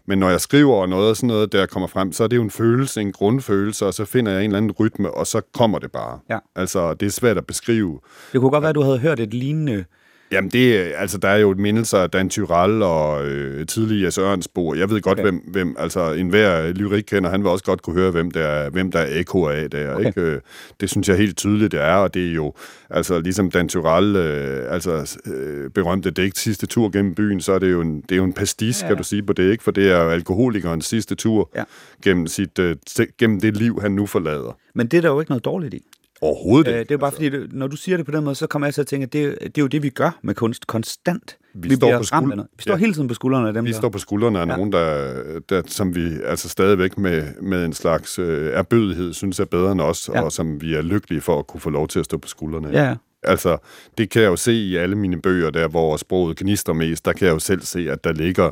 [0.07, 2.41] men når jeg skriver noget og sådan noget, der kommer frem, så er det jo
[2.41, 5.79] en følelse, en grundfølelse, og så finder jeg en eller anden rytme, og så kommer
[5.79, 6.19] det bare.
[6.29, 6.39] Ja.
[6.55, 7.99] Altså, det er svært at beskrive.
[8.31, 9.85] Det kunne godt være, at du havde hørt et lignende
[10.31, 14.75] Jamen, det, altså, der er jo et mindelse af Dan Tyrell og øh, tidligere Sørensbo.
[14.75, 15.23] Jeg ved godt, okay.
[15.23, 18.69] hvem, hvem, altså, enhver lyrik kender, han vil også godt kunne høre, hvem der er,
[18.69, 20.07] hvem der er ekko af der, okay.
[20.07, 20.21] ikke?
[20.21, 20.41] Øh,
[20.79, 22.53] det synes jeg helt tydeligt, det er, og det er jo,
[22.89, 27.59] altså, ligesom Dan Tyrell, øh, altså, øh, berømte digt, sidste tur gennem byen, så er
[27.59, 28.88] det jo en, det er jo en pastis, ja.
[28.88, 29.63] kan du sige på det, ikke?
[29.63, 31.63] For det er jo alkoholikernes sidste tur ja.
[32.03, 32.75] gennem, sit, øh,
[33.17, 34.57] gennem det liv, han nu forlader.
[34.73, 35.83] Men det er der jo ikke noget dårligt i.
[36.21, 36.80] Overhovedet ikke.
[36.80, 37.39] Øh, det er bare altså.
[37.41, 39.13] fordi, når du siger det på den måde, så kommer jeg til at tænke, at
[39.13, 41.38] det, det er jo det, vi gør med kunst konstant.
[41.54, 42.78] Vi, vi står på skul- Vi står ja.
[42.78, 43.65] hele tiden på skuldrene af dem.
[43.65, 43.78] Vi der.
[43.78, 44.56] står på skuldrene af ja.
[44.56, 49.45] nogen, der, der, som vi altså stadigvæk med, med en slags øh, erbødighed synes er
[49.45, 50.21] bedre end os, ja.
[50.21, 52.67] og som vi er lykkelige for at kunne få lov til at stå på skuldrene
[52.69, 52.73] af.
[52.89, 52.95] Ja.
[53.23, 53.58] Altså,
[53.97, 57.13] det kan jeg jo se i alle mine bøger, der hvor sproget gnister mest, der
[57.13, 58.51] kan jeg jo selv se, at der ligger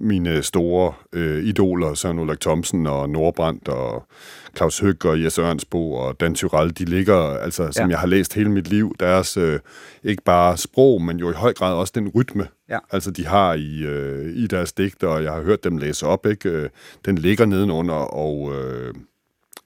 [0.00, 4.06] mine store øh, idoler, Søren Ulrik Thomsen og Nordbrandt og
[4.56, 7.90] Claus Høg og Jes Ørnsbo og Dan Tyrell, de ligger, altså, som ja.
[7.90, 9.58] jeg har læst hele mit liv, deres øh,
[10.04, 12.78] ikke bare sprog, men jo i høj grad også den rytme, ja.
[12.90, 16.26] altså de har i, øh, i deres digter, og jeg har hørt dem læse op,
[16.26, 16.48] ikke?
[16.48, 16.68] Øh,
[17.04, 18.52] den ligger nedenunder, og...
[18.54, 18.94] Øh,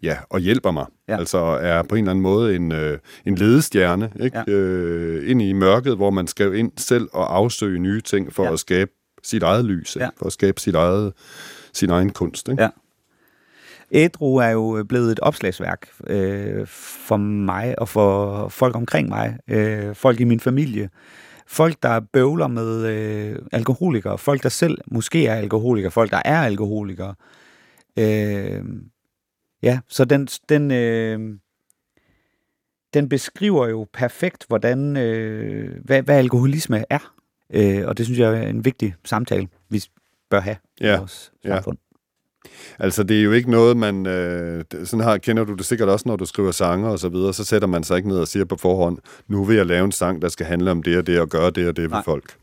[0.03, 0.87] ja, og hjælper mig.
[1.09, 1.19] Ja.
[1.19, 4.43] Altså er på en eller anden måde en, øh, en ledestjerne ikke?
[4.47, 4.53] Ja.
[4.53, 8.53] Øh, ind i mørket, hvor man skal ind selv og afsøge nye ting for ja.
[8.53, 8.91] at skabe
[9.25, 10.09] sit eget lys, ja.
[10.17, 11.13] for at skabe sit eget,
[11.73, 12.49] sin egen kunst.
[12.49, 12.63] Ikke?
[12.63, 12.69] Ja.
[13.91, 19.95] Ædru er jo blevet et opslagsværk øh, for mig og for folk omkring mig, øh,
[19.95, 20.91] folk i min familie,
[21.47, 26.43] folk, der bøvler med øh, alkoholikere, folk, der selv måske er alkoholikere, folk, der er
[26.43, 27.15] alkoholikere.
[27.99, 28.63] Øh,
[29.63, 31.39] ja, så den, den, øh,
[32.95, 37.15] den beskriver jo perfekt, hvordan, øh, hvad, hvad alkoholisme er.
[37.53, 39.85] Øh, og det synes jeg er en vigtig samtale, vi
[40.31, 40.95] bør have ja.
[40.95, 41.77] i vores samfund.
[41.79, 41.85] Ja.
[42.79, 44.07] Altså, det er jo ikke noget, man...
[44.07, 47.35] Øh, sådan har, kender du det sikkert også, når du skriver sange og så videre,
[47.35, 49.93] så sætter man sig ikke ned og siger på forhånd, nu vil jeg lave en
[49.93, 51.99] sang, der skal handle om det og det, og gøre det og det Nej.
[51.99, 52.35] ved folk.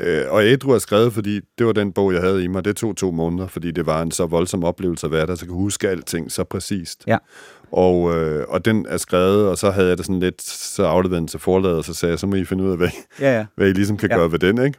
[0.00, 2.64] Øh, og Ædru er skrevet, fordi det var den bog, jeg havde i mig.
[2.64, 5.44] Det tog to måneder, fordi det var en så voldsom oplevelse at være der, så
[5.44, 7.04] jeg kunne huske alting så præcist.
[7.06, 7.18] Ja.
[7.72, 11.20] Og, øh, og den er skrevet, og så havde jeg det sådan lidt, så afleverede
[11.20, 12.88] den til forladet, og så sagde jeg, så må I finde ud af, hvad,
[13.20, 13.46] ja, ja.
[13.54, 14.16] hvad I ligesom kan ja.
[14.16, 14.78] gøre ved den, ikke?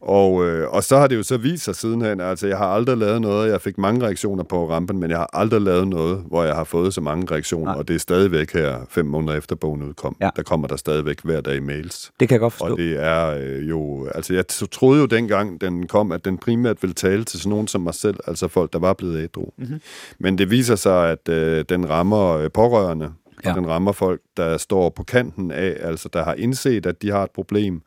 [0.00, 2.96] Og, øh, og så har det jo så vist sig sidenhen, altså jeg har aldrig
[2.96, 6.44] lavet noget, jeg fik mange reaktioner på rampen, men jeg har aldrig lavet noget, hvor
[6.44, 7.78] jeg har fået så mange reaktioner, Nej.
[7.78, 10.16] og det er stadigvæk her fem måneder efter bogen udkom.
[10.20, 10.30] Ja.
[10.36, 12.10] Der kommer der stadigvæk hver dag mails.
[12.20, 12.72] Det kan jeg godt forstå.
[12.72, 16.76] Og det er øh, jo, altså jeg troede jo dengang, den kom, at den primært
[16.82, 19.50] ville tale til sådan nogen som mig selv, altså folk, der var blevet ædru.
[19.58, 19.80] Mm-hmm.
[20.18, 23.12] Men det viser sig, at øh, den rammer øh, pårørende,
[23.44, 23.50] ja.
[23.50, 27.10] og den rammer folk, der står på kanten af, altså der har indset, at de
[27.10, 27.82] har et problem,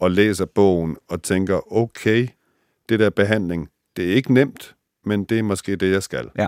[0.00, 2.28] og læser bogen og tænker, okay,
[2.88, 6.30] det der behandling, det er ikke nemt, men det er måske det, jeg skal.
[6.38, 6.46] Ja.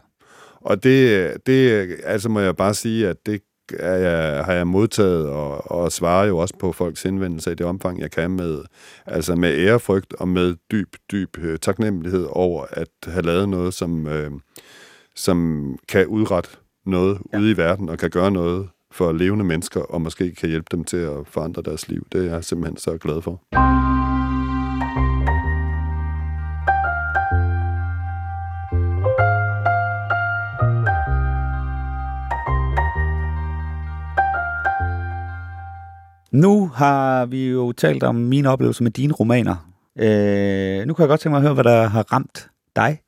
[0.55, 3.43] Og det, det altså må jeg bare sige, at det
[3.79, 7.67] er jeg, har jeg modtaget og, og svarer jo også på folks henvendelser i det
[7.67, 8.63] omfang, jeg kan med,
[9.07, 14.07] altså med ærefrygt og med dyb, dyb øh, taknemmelighed over at have lavet noget, som,
[14.07, 14.31] øh,
[15.17, 16.51] som kan udrette
[16.87, 17.39] noget ja.
[17.39, 20.85] ude i verden og kan gøre noget for levende mennesker, og måske kan hjælpe dem
[20.85, 22.07] til at forandre deres liv.
[22.13, 23.41] Det er jeg simpelthen så glad for.
[36.33, 39.71] Nu har vi jo talt om mine oplevelser med dine romaner.
[39.99, 42.99] Øh, nu kan jeg godt tænke mig at høre, hvad der har ramt dig.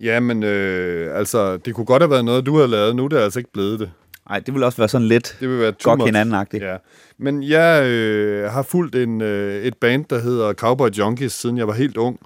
[0.00, 2.96] Jamen, øh, altså, det kunne godt have været noget, du har lavet.
[2.96, 3.90] Nu er det altså ikke blevet det.
[4.28, 6.76] Nej, det vil også være sådan lidt det vil være godt hinanden Ja.
[7.18, 11.66] Men jeg øh, har fulgt en, øh, et band, der hedder Cowboy Junkies, siden jeg
[11.66, 12.20] var helt ung.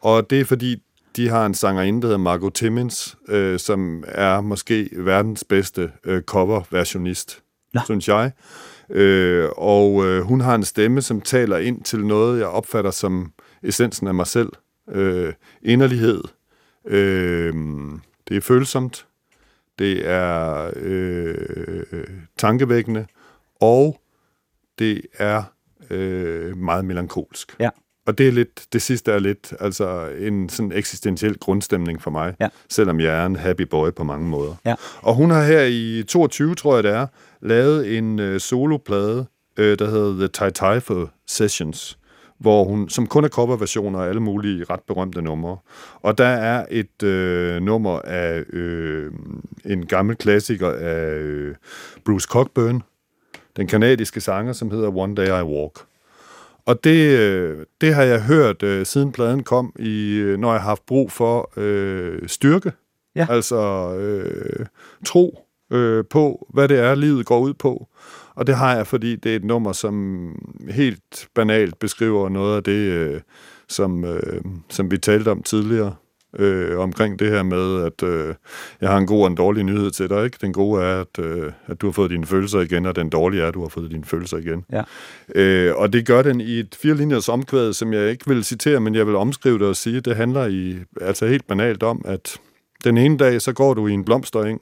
[0.00, 0.82] Og det er fordi,
[1.16, 6.22] de har en sangerinde, der hedder Margot Timmins, øh, som er måske verdens bedste øh,
[6.22, 7.42] cover-versionist,
[7.84, 8.32] synes jeg.
[8.90, 13.32] Øh, og øh, hun har en stemme, som taler ind til noget, jeg opfatter som
[13.62, 14.48] essensen af mig selv.
[14.92, 16.22] Øh, inderlighed.
[16.86, 17.54] Øh,
[18.28, 19.07] det er følsomt.
[19.78, 22.04] Det er øh,
[22.38, 23.06] tankevækkende.
[23.60, 24.00] Og
[24.78, 25.42] det er
[25.90, 27.56] øh, meget melankolsk.
[27.60, 27.70] Ja.
[28.06, 32.34] Og det er lidt, det sidste er lidt altså en sådan eksistentiel grundstemning for mig,
[32.40, 32.48] ja.
[32.68, 34.54] selvom jeg er en happy boy på mange måder.
[34.66, 34.74] Ja.
[35.00, 37.06] Og hun har her i 22, tror jeg det er,
[37.42, 41.97] lavet en øh, soloplade, øh, der hedder The Tai Tai Sessions,
[42.38, 45.56] hvor hun, som kun er coverversioner af alle mulige ret berømte numre.
[46.02, 49.12] Og der er et øh, nummer af øh,
[49.64, 51.54] en gammel klassiker af øh,
[52.04, 52.82] Bruce Cockburn,
[53.56, 55.78] den kanadiske sanger, som hedder One Day I Walk.
[56.66, 60.60] Og det, øh, det har jeg hørt, øh, siden pladen kom, i, øh, når jeg
[60.60, 62.72] har haft brug for øh, styrke.
[63.16, 63.26] Ja.
[63.30, 64.66] Altså øh,
[65.06, 67.88] tro øh, på, hvad det er, livet går ud på.
[68.38, 70.34] Og det har jeg, fordi det er et nummer, som
[70.70, 73.20] helt banalt beskriver noget af det, øh,
[73.68, 75.94] som, øh, som vi talte om tidligere
[76.38, 78.34] øh, omkring det her med, at øh,
[78.80, 80.24] jeg har en god og en dårlig nyhed til dig.
[80.24, 80.38] Ikke?
[80.40, 83.42] Den gode er, at, øh, at du har fået dine følelser igen, og den dårlige
[83.42, 84.64] er, at du har fået dine følelser igen.
[84.72, 84.82] Ja.
[85.34, 88.80] Øh, og det gør den i et fire linjers omkvæd, som jeg ikke vil citere,
[88.80, 92.40] men jeg vil omskrive det og sige, det handler i, altså helt banalt om, at
[92.84, 94.60] den ene dag, så går du i en blomstereng,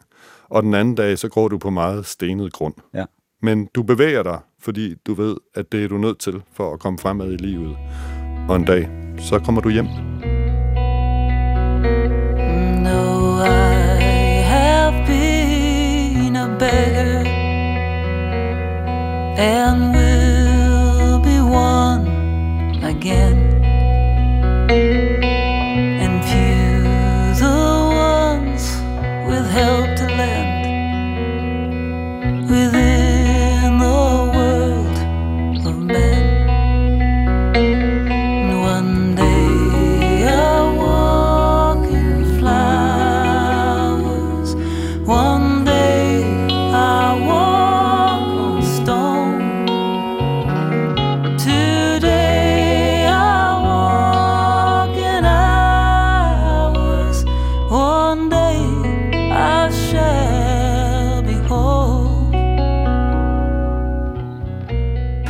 [0.48, 2.74] og den anden dag, så går du på meget stenet grund.
[2.94, 3.04] Ja.
[3.42, 6.81] Men du bevæger dig, fordi du ved, at det er du nødt til for at
[6.81, 7.77] komme fremad i livet.
[8.49, 9.87] Og en dag, så kommer du hjem.
[12.85, 17.27] No, I have been a beggar
[19.38, 22.05] and will be one
[22.85, 23.37] again.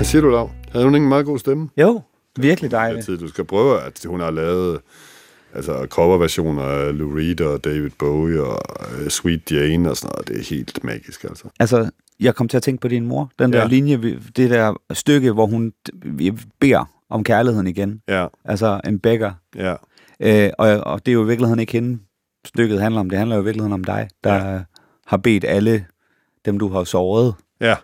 [0.06, 0.50] Hvad siger du, Lav?
[0.72, 1.68] Havde hun ikke en meget god stemme?
[1.76, 2.02] Jo,
[2.38, 2.98] virkelig dejligt.
[2.98, 4.80] Altid, du skal prøve, at hun har lavet
[5.54, 8.62] altså coverversioner af Lou Reed og David Bowie og
[9.02, 10.28] uh, Sweet Jane og sådan noget.
[10.28, 11.44] Det er helt magisk, altså.
[11.60, 11.90] Altså,
[12.20, 13.30] jeg kom til at tænke på din mor.
[13.38, 13.66] Den der Ja.
[13.66, 13.96] linje,
[14.36, 15.72] det der stykke, hvor hun
[16.60, 18.00] beder om kærligheden igen.
[18.08, 19.38] Ja, Altså en beggar.
[19.56, 19.74] ja,
[20.20, 21.98] Øh, og, og det er jo i virkeligheden ikke hende,
[22.44, 23.10] stykket handler om.
[23.10, 24.60] Det handler jo i virkeligheden om dig, der ja.
[25.06, 25.84] har bedt alle
[26.44, 27.74] dem, du har såret, ja.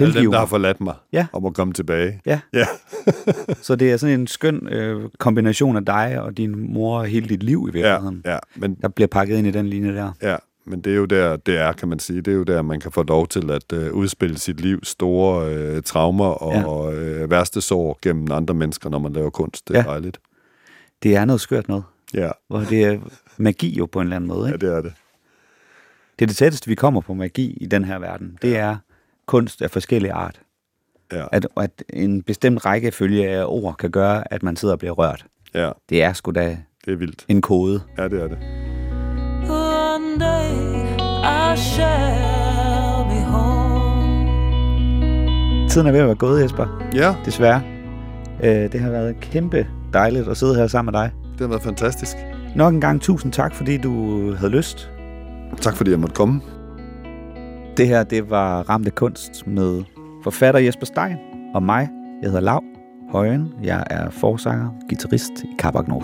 [0.00, 1.26] Alle tilgive dem, der har forladt mig, Ja.
[1.32, 2.20] om at komme tilbage.
[2.26, 2.40] Ja.
[2.52, 2.66] Ja,
[3.62, 7.28] Så det er sådan en skøn øh, kombination af dig og din mor og hele
[7.28, 8.38] dit liv i ja, virkeligheden, ja.
[8.56, 10.12] Men, der bliver pakket ind i den linje der.
[10.22, 12.20] ja, men det er jo der, det er, kan man sige.
[12.20, 15.54] Det er jo der, man kan få lov til at øh, udspille sit livs store
[15.54, 16.98] øh, traumer og ja.
[17.00, 19.68] øh, værste sår gennem andre mennesker, når man laver kunst.
[19.68, 19.90] Det er Ja.
[19.90, 20.18] dejligt.
[21.02, 22.98] Det er noget skørt noget, Ja, hvor det er
[23.36, 24.48] magi jo på en eller anden måde.
[24.48, 24.66] ja, Ikke?
[24.66, 24.92] det er det.
[26.18, 28.38] Det er det tætteste, vi kommer på magi i den her verden.
[28.42, 28.76] Det er
[29.26, 30.40] kunst af forskellige art.
[31.12, 34.94] Ja, At, at en bestemt rækkefølge af ord kan gøre, at man sidder og bliver
[34.94, 35.26] rørt.
[35.54, 37.24] ja, Det er sgu da det er vildt.
[37.28, 37.80] en kode.
[37.98, 38.38] Ja, det er det.
[39.50, 40.50] One day
[41.54, 44.24] I shall be home.
[45.68, 46.82] tiden er ved at være gået, Jesper.
[46.94, 47.62] Ja, Desværre.
[48.42, 51.10] Øh, det har været kæmpe dejligt at sidde her sammen med dig.
[51.32, 52.16] det har været fantastisk.
[52.56, 54.90] Nok en gang tusind tak, fordi du havde lyst.
[55.60, 56.40] Tak fordi jeg måtte komme.
[57.76, 59.82] Det her, det var Ramte Kunst med
[60.22, 61.16] forfatter Jesper Stein
[61.54, 61.88] og mig.
[62.22, 62.62] Jeg hedder Lav
[63.12, 63.52] Højen.
[63.62, 66.02] Jeg er forsanger, guitarist i Kabak Nord.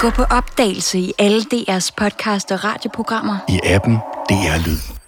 [0.00, 3.36] Gå på opdagelse i alle DR's podcast og radioprogrammer.
[3.48, 3.94] I appen
[4.28, 5.03] DR Lyd.